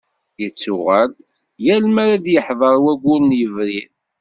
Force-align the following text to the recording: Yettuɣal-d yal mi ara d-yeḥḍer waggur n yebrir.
Yettuɣal-d 0.41 1.19
yal 1.65 1.83
mi 1.93 1.99
ara 2.03 2.23
d-yeḥḍer 2.23 2.75
waggur 2.83 3.19
n 3.23 3.37
yebrir. 3.39 3.89